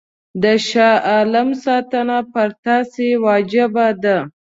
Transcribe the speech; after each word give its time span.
د 0.43 0.45
شاه 0.67 0.97
عالم 1.11 1.49
ساتنه 1.65 2.17
پر 2.33 2.49
تاسي 2.65 3.09
واجب 3.25 3.73
ده. 4.03 4.17